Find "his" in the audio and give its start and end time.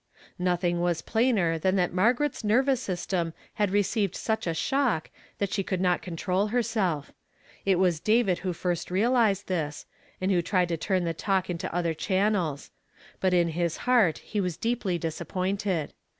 13.49-13.77